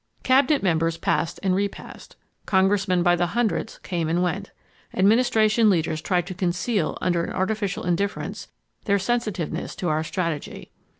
Cabinet 0.23 0.63
members 0.63 0.97
passed 0.97 1.39
and 1.43 1.53
repassed. 1.53 2.15
Congressmen 2.47 3.03
by 3.03 3.15
the 3.15 3.27
hundreds 3.37 3.77
came 3.83 4.09
and 4.09 4.23
went. 4.23 4.49
Administration 4.95 5.69
leaders 5.69 6.01
tried 6.01 6.25
to 6.25 6.33
conceal 6.33 6.97
under 7.01 7.23
an. 7.23 7.31
artificial 7.31 7.83
indifference 7.83 8.47
their 8.85 8.97
sensitiveness 8.97 9.75
to 9.75 9.89
our 9.89 10.03
strategy. 10.03 10.71